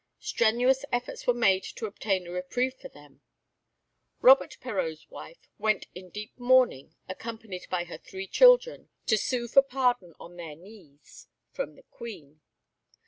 Strenuous 0.19 0.83
efforts 0.91 1.27
were 1.27 1.33
made 1.35 1.61
to 1.63 1.85
obtain 1.85 2.25
a 2.25 2.31
reprieve 2.31 2.73
for 2.73 2.87
them. 2.89 3.21
Robert 4.19 4.57
Perreau's 4.59 5.07
wife 5.11 5.47
went 5.59 5.85
in 5.93 6.09
deep 6.09 6.33
mourning, 6.39 6.95
accompanied 7.07 7.67
by 7.69 7.83
her 7.83 7.99
three 7.99 8.25
children, 8.25 8.89
to 9.05 9.15
sue 9.15 9.47
for 9.47 9.61
pardon 9.61 10.15
on 10.19 10.37
their 10.37 10.55
knees 10.55 11.27
from 11.51 11.75
the 11.75 11.83
Queen. 11.83 12.41